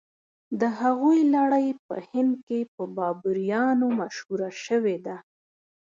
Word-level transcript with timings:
د 0.59 0.61
هغوی 0.79 1.19
لړۍ 1.35 1.67
په 1.85 1.95
هند 2.11 2.33
کې 2.47 2.59
په 2.73 2.83
بابریانو 2.97 3.87
مشهوره 3.99 4.49
شوې 4.65 4.97
ده. 5.05 5.17